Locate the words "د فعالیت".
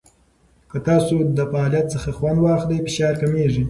1.37-1.87